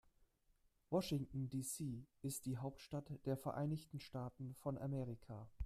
[0.89, 2.07] Washington, D.C.
[2.23, 5.47] ist die Hauptstadt der Vereinigten Staaten von Amerika.